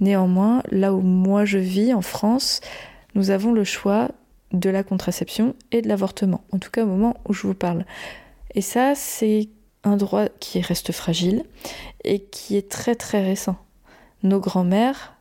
Néanmoins, 0.00 0.62
là 0.70 0.92
où 0.92 1.00
moi 1.00 1.44
je 1.44 1.58
vis 1.58 1.94
en 1.94 2.02
France, 2.02 2.60
nous 3.14 3.30
avons 3.30 3.52
le 3.52 3.64
choix 3.64 4.10
de 4.52 4.70
la 4.70 4.82
contraception 4.82 5.54
et 5.72 5.82
de 5.82 5.88
l'avortement, 5.88 6.42
en 6.52 6.58
tout 6.58 6.70
cas 6.70 6.84
au 6.84 6.86
moment 6.86 7.16
où 7.28 7.32
je 7.32 7.46
vous 7.46 7.54
parle. 7.54 7.84
Et 8.54 8.60
ça, 8.60 8.94
c'est 8.94 9.48
un 9.82 9.96
droit 9.96 10.26
qui 10.40 10.60
reste 10.60 10.92
fragile 10.92 11.44
et 12.04 12.20
qui 12.20 12.56
est 12.56 12.70
très 12.70 12.94
très 12.94 13.22
récent. 13.22 13.56
Nos 14.22 14.40
grands-mères 14.40 15.14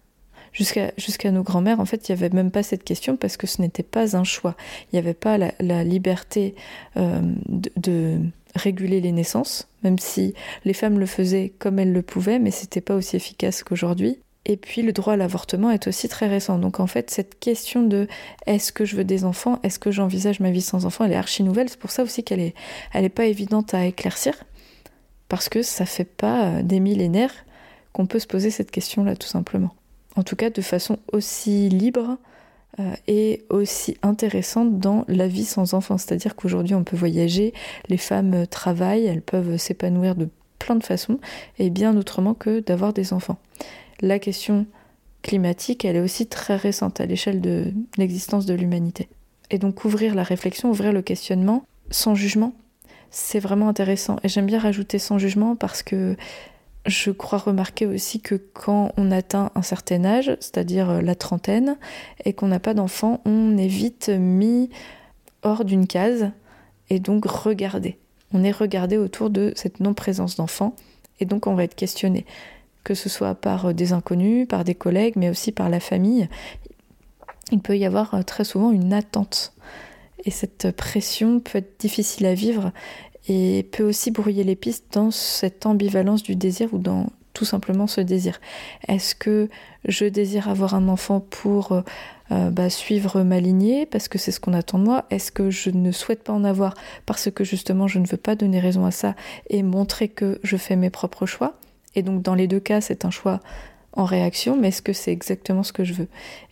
jusqu'à 0.54 1.32
nos 1.32 1.44
grands-mères, 1.44 1.80
en 1.80 1.86
fait, 1.86 2.08
il 2.08 2.12
n'y 2.12 2.20
avait 2.20 2.34
même 2.34 2.52
pas 2.52 2.64
cette 2.64 2.84
question 2.84 3.18
parce 3.18 3.38
que 3.38 3.48
ce 3.48 3.62
n'était 3.62 3.84
pas 3.84 4.16
un 4.16 4.24
choix. 4.24 4.56
Il 4.86 4.96
n'y 4.96 5.00
avait 5.00 5.14
pas 5.14 5.38
la, 5.38 5.84
liberté 5.84 6.56
euh, 6.98 7.22
de, 7.48 8.20
réguler 8.56 9.02
les 9.02 9.12
naissances, 9.12 9.68
même 9.84 10.00
si 10.00 10.34
les 10.66 10.74
femmes 10.74 11.00
le 11.00 11.06
faisaient 11.06 11.54
comme 11.60 11.80
elles 11.80 11.94
le 11.94 12.02
pouvaient, 12.02 12.40
mais 12.40 12.52
c'était 12.52 12.82
pas 12.82 12.96
aussi 12.96 13.16
efficace 13.16 13.64
qu'aujourd'hui. 13.64 14.20
Et 14.46 14.58
puis 14.58 14.82
le 14.82 14.92
droit 14.92 15.14
à 15.14 15.18
l'avortement 15.18 15.72
est 15.72 15.88
aussi 15.88 16.10
très 16.10 16.28
récent. 16.28 16.60
Donc 16.60 16.80
en 16.80 16.88
fait, 16.88 17.10
cette 17.10 17.40
question 17.40 17.82
de 17.84 18.08
est-ce 18.46 18.74
que 18.74 18.84
je 18.84 18.96
veux 18.96 19.06
des 19.06 19.24
enfants, 19.24 19.60
est-ce 19.64 19.80
que 19.80 19.92
j'envisage 19.92 20.42
ma 20.42 20.52
vie 20.52 20.62
sans 20.62 20.86
enfants, 20.86 21.06
elle 21.06 21.14
est 21.14 21.16
archi 21.16 21.44
nouvelle. 21.44 21.70
C'est 21.70 21.80
pour 21.80 21.92
ça 21.92 22.04
aussi 22.04 22.24
qu'elle 22.24 22.42
est, 22.42 22.54
elle 22.94 23.06
est 23.06 23.10
pas 23.10 23.26
évidente 23.26 23.74
à 23.74 23.86
éclaircir, 23.86 24.34
parce 25.30 25.48
que 25.48 25.62
ça 25.62 25.86
fait 25.86 26.04
pas 26.04 26.46
euh, 26.46 26.64
des 26.64 26.80
millénaires 26.80 27.34
qu'on 27.94 28.06
peut 28.06 28.20
se 28.20 28.28
poser 28.28 28.50
cette 28.50 28.72
question-là, 28.72 29.16
tout 29.16 29.28
simplement 29.28 29.74
en 30.16 30.24
tout 30.24 30.36
cas 30.36 30.50
de 30.50 30.62
façon 30.62 30.98
aussi 31.12 31.70
libre 31.70 32.18
euh, 32.80 32.94
et 33.08 33.44
aussi 33.50 33.98
intéressante 34.02 34.80
dans 34.80 35.06
la 35.08 35.28
vie 35.28 35.46
sans 35.46 35.74
enfants. 35.74 35.98
C'est-à-dire 35.98 36.36
qu'aujourd'hui 36.36 36.76
on 36.76 36.84
peut 36.84 36.98
voyager, 36.98 37.54
les 37.90 37.98
femmes 37.98 38.48
travaillent, 38.48 39.06
elles 39.06 39.22
peuvent 39.22 39.58
s'épanouir 39.58 40.16
de 40.16 40.30
plein 40.60 40.76
de 40.76 40.84
façons 40.84 41.20
et 41.60 41.70
bien 41.70 41.96
autrement 41.98 42.34
que 42.34 42.60
d'avoir 42.60 42.94
des 42.94 43.14
enfants. 43.14 43.38
La 44.02 44.20
question 44.20 44.66
climatique, 45.22 45.86
elle 45.86 45.96
est 45.96 46.02
aussi 46.02 46.28
très 46.28 46.56
récente 46.56 47.00
à 47.02 47.06
l'échelle 47.06 47.42
de 47.42 47.74
l'existence 47.98 48.46
de 48.46 48.54
l'humanité. 48.54 49.08
Et 49.50 49.58
donc 49.58 49.86
ouvrir 49.86 50.16
la 50.16 50.24
réflexion, 50.24 50.70
ouvrir 50.70 50.94
le 50.94 51.02
questionnement 51.02 51.66
sans 51.90 52.16
jugement, 52.16 52.54
c'est 53.12 53.40
vraiment 53.40 53.70
intéressant. 53.70 54.18
Et 54.24 54.30
j'aime 54.30 54.48
bien 54.48 54.60
rajouter 54.60 55.00
sans 55.00 55.20
jugement 55.20 55.56
parce 55.56 55.84
que 55.84 56.16
je 56.86 57.12
crois 57.12 57.40
remarquer 57.40 57.86
aussi 57.86 58.20
que 58.20 58.36
quand 58.36 58.92
on 58.98 59.12
atteint 59.12 59.52
un 59.56 59.62
certain 59.62 60.04
âge, 60.04 60.36
c'est-à-dire 60.40 60.90
euh, 60.90 61.02
la 61.02 61.16
trentaine, 61.16 61.78
et 62.26 62.34
qu'on 62.34 62.48
n'a 62.48 62.60
pas 62.60 62.74
d'enfant, 62.74 63.22
on 63.26 63.58
est 63.58 63.68
vite 63.68 64.10
mis 64.10 64.70
hors 65.44 65.66
d'une 65.66 65.88
case 65.88 66.32
et 66.90 67.00
donc 67.00 67.26
regardé. 67.26 67.98
On 68.34 68.44
est 68.44 68.52
regardé 68.52 68.98
autour 68.98 69.30
de 69.30 69.54
cette 69.56 69.80
non-présence 69.80 70.36
d'enfant 70.36 70.76
et 71.20 71.26
donc 71.26 71.48
on 71.48 71.54
va 71.54 71.64
être 71.64 71.76
questionné, 71.76 72.26
que 72.84 72.96
ce 72.96 73.08
soit 73.08 73.36
par 73.36 73.68
euh, 73.68 73.74
des 73.74 73.94
inconnus, 73.94 74.48
par 74.48 74.64
des 74.64 74.76
collègues, 74.76 75.14
mais 75.16 75.30
aussi 75.30 75.52
par 75.52 75.70
la 75.70 75.80
famille. 75.80 76.28
Il 77.52 77.60
peut 77.60 77.78
y 77.78 77.86
avoir 77.86 78.14
euh, 78.14 78.24
très 78.24 78.44
souvent 78.44 78.72
une 78.72 78.94
attente. 78.94 79.54
Et 80.26 80.32
cette 80.32 80.72
pression 80.72 81.40
peut 81.40 81.60
être 81.60 81.80
difficile 81.80 82.26
à 82.26 82.34
vivre 82.34 82.72
et 83.28 83.68
peut 83.72 83.84
aussi 83.84 84.12
brouiller 84.12 84.44
les 84.44 84.56
pistes 84.56 84.94
dans 84.94 85.12
cette 85.12 85.66
ambivalence 85.66 86.24
du 86.24 86.36
désir 86.36 86.74
ou 86.74 86.78
dans 86.78 87.08
tout 87.34 87.46
simplement 87.46 87.88
ce 87.88 88.02
désir. 88.02 88.40
Est-ce 88.88 89.16
que 89.16 89.50
je 89.86 90.06
désire 90.06 90.50
avoir 90.50 90.76
un 90.76 90.88
enfant 90.88 91.20
pour 91.20 91.72
euh, 91.72 91.82
euh, 92.32 92.52
bah, 92.52 92.70
suivre 92.70 93.24
ma 93.24 93.40
lignée 93.40 93.86
parce 93.86 94.08
que 94.08 94.18
c'est 94.18 94.32
ce 94.32 94.40
qu'on 94.40 94.54
attend 94.54 94.78
de 94.80 94.84
moi? 94.84 95.06
Est-ce 95.10 95.32
que 95.32 95.50
je 95.50 95.70
ne 95.70 95.92
souhaite 95.92 96.24
pas 96.24 96.34
en 96.34 96.44
avoir 96.44 96.76
parce 97.06 97.32
que 97.32 97.44
justement 97.44 97.88
je 97.88 98.00
ne 98.00 98.06
veux 98.06 98.18
pas 98.18 98.36
donner 98.36 98.60
raison 98.60 98.86
à 98.86 98.92
ça 98.92 99.16
et 99.50 99.64
montrer 99.64 100.08
que 100.08 100.40
je 100.44 100.58
fais 100.58 100.76
mes 100.76 100.90
propres 100.90 101.26
choix? 101.26 101.58
Et 101.96 102.04
donc 102.04 102.22
dans 102.22 102.36
les 102.36 102.48
deux 102.48 102.60
cas 102.60 102.82
c'est 102.82 103.06
un 103.06 103.12
choix 103.12 103.40
en 103.96 104.06
réaction, 104.06 104.58
mais 104.58 104.70
est-ce 104.70 104.82
que 104.82 104.94
c'est 104.94 105.12
exactement 105.12 105.64
ce 105.64 105.74
que 105.74 105.84
je 105.84 105.94
veux? 105.94 106.08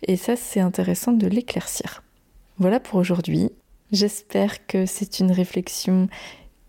Et 0.06 0.16
ça 0.16 0.36
c'est 0.36 0.60
intéressant 0.60 1.12
de 1.12 1.26
l'éclaircir. 1.26 2.02
Voilà 2.58 2.80
pour 2.80 2.98
aujourd'hui. 2.98 3.50
J'espère 3.92 4.66
que 4.66 4.86
c'est 4.86 5.20
une 5.20 5.32
réflexion 5.32 6.08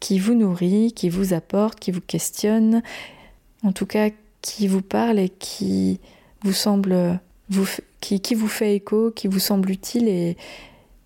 qui 0.03 0.19
vous 0.19 0.33
nourrit, 0.33 0.91
qui 0.91 1.07
vous 1.07 1.33
apporte, 1.33 1.79
qui 1.79 1.91
vous 1.91 2.01
questionne, 2.01 2.83
en 3.63 3.71
tout 3.71 3.85
cas 3.85 4.09
qui 4.41 4.67
vous 4.67 4.81
parle 4.81 5.17
et 5.17 5.29
qui 5.29 6.01
vous 6.43 6.51
semble, 6.51 7.21
vous, 7.49 7.65
qui, 8.01 8.19
qui 8.19 8.35
vous 8.35 8.49
fait 8.49 8.75
écho, 8.75 9.11
qui 9.11 9.29
vous 9.29 9.39
semble 9.39 9.71
utile 9.71 10.09
et, 10.09 10.35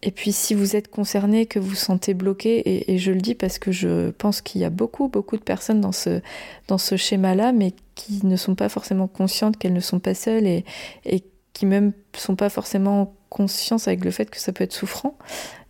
Et 0.02 0.10
puis 0.10 0.32
si 0.32 0.56
vous 0.56 0.76
êtes 0.76 0.90
concerné, 0.90 1.46
que 1.46 1.60
vous 1.60 1.76
sentez 1.76 2.16
bloqué, 2.16 2.92
et, 2.92 2.98
je 2.98 3.12
le 3.12 3.22
dis 3.22 3.36
parce 3.36 3.60
que 3.60 3.72
je 3.72 4.10
pense 4.10 4.42
qu'il 4.42 4.62
y 4.62 4.66
a 4.66 4.72
beaucoup, 4.72 5.10
beaucoup 5.10 5.38
de 5.38 5.44
personnes 5.44 5.80
dans 5.80 5.92
ce, 5.92 6.22
dans 6.68 6.80
ce 6.80 6.98
schéma-là, 6.98 7.52
mais 7.52 7.74
qui 7.94 8.26
ne 8.26 8.36
sont 8.36 8.56
pas 8.56 8.68
forcément 8.68 9.08
conscientes 9.08 9.58
qu'elles 9.58 9.74
ne 9.74 9.80
sont 9.80 10.00
pas 10.00 10.16
seules 10.16 10.48
et, 10.48 10.66
et 11.06 11.24
qui 11.54 11.68
même 11.68 11.94
sont 12.16 12.36
pas 12.36 12.50
forcément 12.50 13.14
conscientes 13.30 13.88
avec 13.88 14.04
le 14.04 14.10
fait 14.10 14.28
que 14.28 14.40
ça 14.40 14.52
peut 14.54 14.64
être 14.64 14.74
souffrant, 14.74 15.16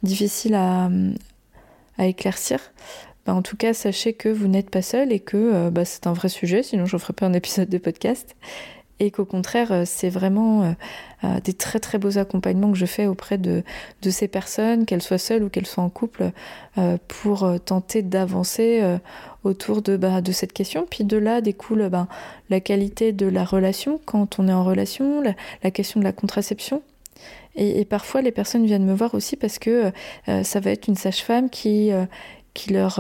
difficile 0.02 0.56
à, 0.56 0.90
à 1.98 2.06
éclaircir. 2.06 2.60
Bah, 3.28 3.34
en 3.34 3.42
tout 3.42 3.58
cas, 3.58 3.74
sachez 3.74 4.14
que 4.14 4.30
vous 4.30 4.48
n'êtes 4.48 4.70
pas 4.70 4.82
seul 4.82 5.12
et 5.12 5.20
que 5.20 5.36
euh, 5.36 5.70
bah, 5.70 5.84
c'est 5.84 6.08
un 6.08 6.14
vrai 6.14 6.30
sujet, 6.30 6.64
sinon 6.64 6.86
je 6.86 6.96
ne 6.96 7.00
ferai 7.00 7.12
pas 7.12 7.26
un 7.26 7.34
épisode 7.34 7.68
de 7.68 7.78
podcast 7.78 8.38
et 9.02 9.12
qu'au 9.12 9.26
contraire, 9.26 9.72
euh, 9.74 9.84
c'est 9.86 10.08
vraiment 10.08 10.74
euh, 11.26 11.40
des 11.44 11.52
très 11.52 11.80
très 11.80 11.98
beaux 11.98 12.18
accompagnements 12.18 12.72
que 12.72 12.78
je 12.78 12.86
fais 12.86 13.06
auprès 13.06 13.38
de, 13.38 13.64
ces 14.10 14.30
personnes, 14.30 14.86
qu'elles 14.86 15.02
soient 15.02 15.18
seules 15.18 15.44
ou 15.44 15.50
qu'elles 15.50 15.68
soient 15.68 15.84
en 15.84 15.90
couple, 15.90 16.32
pour 17.10 17.48
tenter 17.66 18.02
d'avancer 18.02 18.98
autour 19.44 19.82
de, 19.82 19.98
bah, 19.98 20.22
de 20.22 20.32
cette 20.32 20.54
question. 20.54 20.86
Puis 20.90 21.04
de 21.04 21.18
là 21.18 21.42
découle 21.42 21.90
la 22.50 22.60
qualité 22.62 23.12
de 23.12 23.26
la 23.26 23.44
relation 23.44 24.00
quand 24.06 24.40
on 24.40 24.48
est 24.48 24.54
en 24.54 24.64
relation, 24.64 25.22
la, 25.64 25.72
question 25.72 26.00
de 26.00 26.06
la 26.06 26.14
contraception. 26.14 26.82
Et, 27.56 27.84
parfois, 27.86 28.22
les 28.22 28.32
personnes 28.32 28.66
viennent 28.68 28.86
me 28.86 28.94
voir 28.94 29.16
aussi 29.16 29.36
parce 29.36 29.58
que 29.58 29.92
ça 30.44 30.60
va 30.60 30.70
être 30.70 30.88
une 30.88 30.96
sage-femme 30.96 31.50
qui, 31.50 31.92
qui, 32.58 32.74
leur, 32.74 33.00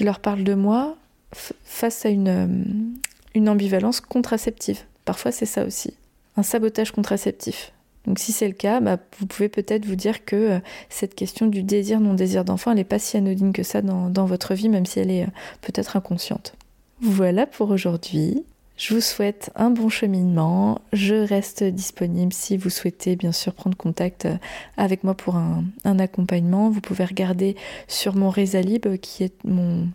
leur 0.00 0.20
parle 0.20 0.42
de 0.42 0.54
moi 0.54 0.96
face 1.32 2.06
à 2.06 2.08
une, 2.08 2.94
une 3.34 3.48
ambivalence 3.48 4.00
contraceptive. 4.00 4.80
Parfois, 5.04 5.32
c'est 5.32 5.46
ça 5.46 5.64
aussi. 5.64 5.94
Un 6.36 6.42
sabotage 6.42 6.90
contraceptif. 6.90 7.72
Donc 8.06 8.18
si 8.18 8.32
c'est 8.32 8.48
le 8.48 8.54
cas, 8.54 8.80
bah, 8.80 8.96
vous 9.18 9.26
pouvez 9.26 9.50
peut-être 9.50 9.84
vous 9.84 9.94
dire 9.94 10.24
que 10.24 10.36
euh, 10.36 10.58
cette 10.88 11.14
question 11.14 11.46
du 11.46 11.62
désir, 11.62 12.00
non-désir 12.00 12.42
d'enfant, 12.42 12.70
elle 12.70 12.78
n'est 12.78 12.84
pas 12.84 12.98
si 12.98 13.18
anodine 13.18 13.52
que 13.52 13.62
ça 13.62 13.82
dans, 13.82 14.24
votre 14.24 14.54
vie, 14.54 14.70
même 14.70 14.86
si 14.86 14.98
elle 14.98 15.10
est 15.10 15.24
euh, 15.24 15.30
peut-être 15.60 15.94
inconsciente. 15.96 16.54
Voilà 17.02 17.44
pour 17.44 17.70
aujourd'hui. 17.70 18.44
Je 18.78 18.94
vous 18.94 19.00
souhaite 19.00 19.50
un 19.56 19.70
bon 19.70 19.88
cheminement. 19.88 20.80
Je 20.92 21.16
reste 21.16 21.64
disponible 21.64 22.32
si 22.32 22.56
vous 22.56 22.70
souhaitez 22.70 23.16
bien 23.16 23.32
sûr 23.32 23.52
prendre 23.52 23.76
contact 23.76 24.26
euh, 24.26 24.36
avec 24.76 25.02
moi 25.02 25.14
pour 25.14 25.34
un, 25.34 25.64
accompagnement. 25.98 26.70
Vous 26.70 26.80
pouvez 26.80 27.04
regarder 27.04 27.56
sur 27.88 28.14
mon 28.14 28.30
Resalib 28.30 28.96
qui 28.98 29.24
est 29.24 29.34
mon, 29.44 29.88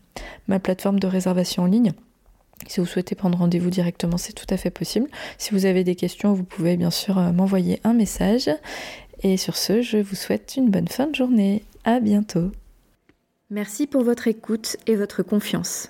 ma 0.49 0.59
plateforme 0.59 0.99
de 0.99 1.07
réservation 1.07 1.63
en 1.63 1.67
ligne. 1.67 1.93
Si 2.67 2.81
vous 2.81 2.85
souhaitez 2.85 3.15
prendre 3.15 3.37
rendez-vous 3.37 3.69
directement, 3.69 4.17
c'est 4.17 4.33
tout 4.33 4.47
à 4.49 4.57
fait 4.57 4.69
possible. 4.69 5.07
Si 5.37 5.51
vous 5.51 5.65
avez 5.65 5.85
des 5.85 5.95
questions, 5.95 6.33
vous 6.33 6.43
pouvez 6.43 6.75
bien 6.75 6.91
sûr 6.91 7.17
euh, 7.17 7.31
m'envoyer 7.31 7.79
un 7.85 7.93
message. 7.93 8.49
Et 9.21 9.37
sur 9.37 9.55
ce, 9.55 9.81
je 9.81 9.97
vous 9.97 10.15
souhaite 10.15 10.55
une 10.57 10.69
bonne 10.69 10.89
fin 10.89 11.07
de 11.07 11.15
journée. 11.15 11.63
À 11.85 12.01
bientôt. 12.01 12.51
Merci 13.49 13.87
pour 13.87 14.03
votre 14.03 14.27
écoute 14.27 14.75
et 14.87 14.97
votre 14.97 15.23
confiance. 15.23 15.89